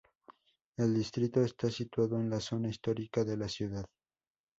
El 0.77 0.95
distrito 0.95 1.43
está 1.43 1.69
situado 1.69 2.19
en 2.19 2.27
la 2.27 2.39
zona 2.39 2.69
histórica 2.69 3.23
de 3.23 3.37
la 3.37 3.47
ciudad. 3.47 3.85